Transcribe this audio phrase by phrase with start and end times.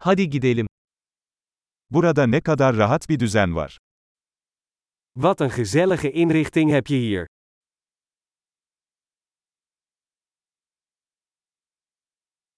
[0.00, 0.66] Hadi gidelim.
[1.90, 3.78] Burada ne kadar rahat bir düzen var.
[5.14, 7.26] Wat een gezellige inrichting heb je hier.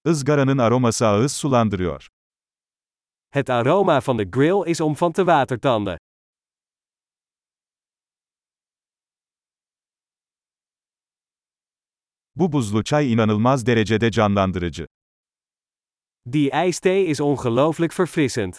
[0.05, 2.09] Izgaranın aroması ağız sulandırıyor.
[3.31, 5.99] Het aroma van de grill is om van te watertanden.
[12.37, 14.87] Bu buzlu çay inanılmaz derecede canlandırıcı.
[16.33, 18.55] Die ijstee is ongelooflijk verfrissend.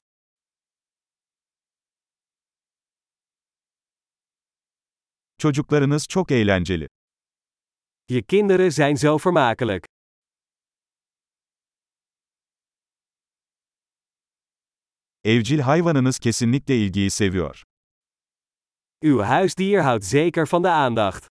[5.38, 6.88] Çocuklarınız çok eğlenceli.
[8.10, 9.86] Je kinderen zijn zo vermakelijk.
[15.24, 17.64] Evcil hayvanınız kesinlikle ilgiyi seviyor.
[19.04, 21.31] Uw huisdier houdt zeker van de aandacht.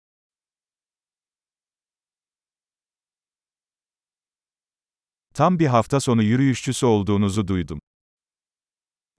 [5.38, 7.80] Tam bir hafta sonu yürüyüşçüsü olduğunuzu duydum.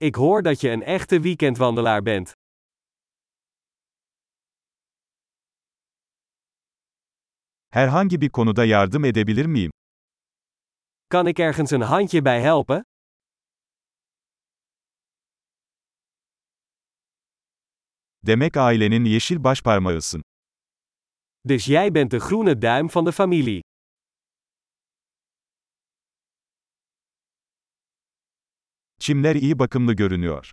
[0.00, 2.34] Ik hoor dat je een echte weekendwandelaar bent.
[7.70, 9.70] Herhangi bir konuda yardım edebilir miyim?
[11.08, 12.82] Kan ik ergens een handje bij helpen?
[18.26, 20.22] Demek ailenin yeşil başparmağısın.
[21.48, 23.69] Dus jij bent de groene duim van de familie.
[29.10, 30.50] Çimler iyi bakımlı görünüyor.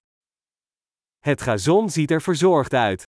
[1.21, 3.05] Het gazon ziet er verzorgd uit.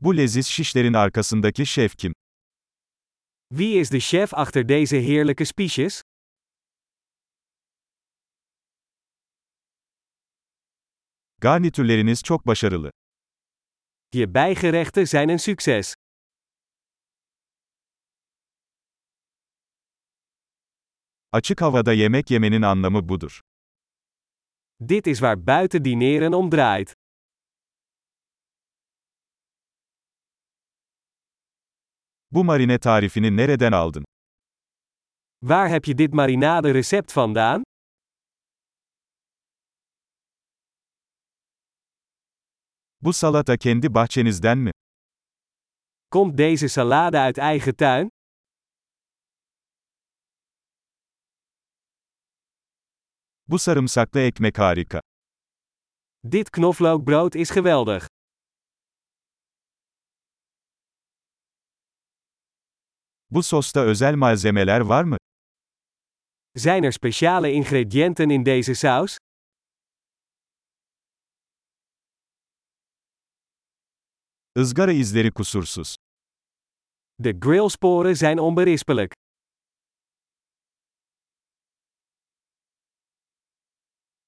[0.00, 2.14] Bu leziz şişlerin arkasındaki şef kim?
[3.50, 6.02] Wie is de chef achter deze heerlijke spiesjes?
[11.40, 12.90] Garnitürleriniz çok başarılı.
[14.12, 15.93] Je bijgerechten zijn een succes.
[21.34, 23.40] Açık havada yemek yemenin anlamı budur.
[24.88, 26.94] Dit is waar buiten dineren om draait.
[32.30, 34.04] Bu marine tarifini nereden aldın?
[35.42, 37.62] Waar heb je dit marinade recept vandaan?
[43.00, 44.70] Bu salata kendi bahçenizden mi?
[46.10, 48.13] Komt deze salade uit eigen tuin?
[53.48, 55.00] Bu sarımsaklı ekmek harika.
[56.32, 58.02] Dit knoflookbrood is geweldig.
[63.30, 65.16] Bu sosta özel malzemeler var mı?
[66.56, 69.16] Zijn er speciale ingrediënten in deze saus?
[74.56, 75.94] Izgara izleri kusursuz.
[77.18, 79.23] De grillsporen zijn onberispelijk.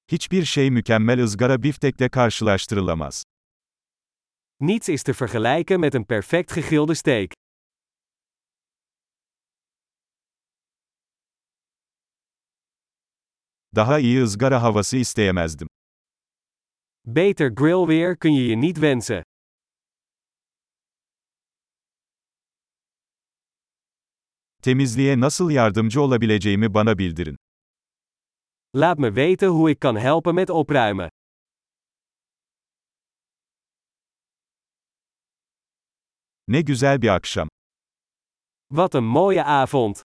[0.09, 3.25] Hiçbir şey mükemmel ızgara biftekle karşılaştırılamaz.
[4.61, 7.33] Niets is te vergelijken met een perfect gegrilde steak.
[13.75, 15.69] Daha iyi ızgara havası isteyemezdim.
[17.05, 19.23] Beter grillweer kun je je niet wensen.
[24.62, 27.37] Temizliğe nasıl yardımcı olabileceğimi bana bildirin.
[28.76, 31.09] Laat me weten hoe ik kan helpen met opruimen.
[36.44, 37.48] Ne güzel bir akşam.
[38.66, 40.00] Wat een mooie avond!